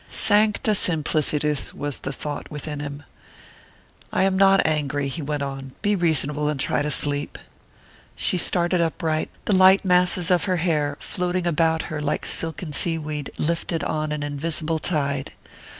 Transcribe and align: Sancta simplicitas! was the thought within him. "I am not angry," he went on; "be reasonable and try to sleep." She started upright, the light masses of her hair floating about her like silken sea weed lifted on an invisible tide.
Sancta 0.09 0.71
simplicitas! 0.71 1.75
was 1.75 1.99
the 1.99 2.11
thought 2.11 2.49
within 2.49 2.79
him. 2.79 3.03
"I 4.11 4.23
am 4.23 4.35
not 4.35 4.65
angry," 4.65 5.07
he 5.09 5.21
went 5.21 5.43
on; 5.43 5.73
"be 5.83 5.95
reasonable 5.95 6.49
and 6.49 6.59
try 6.59 6.81
to 6.81 6.89
sleep." 6.89 7.37
She 8.15 8.39
started 8.39 8.81
upright, 8.81 9.29
the 9.45 9.53
light 9.53 9.85
masses 9.85 10.31
of 10.31 10.45
her 10.45 10.57
hair 10.57 10.97
floating 10.99 11.45
about 11.45 11.83
her 11.83 12.01
like 12.01 12.25
silken 12.25 12.73
sea 12.73 12.97
weed 12.97 13.29
lifted 13.37 13.83
on 13.83 14.11
an 14.11 14.23
invisible 14.23 14.79
tide. 14.79 15.33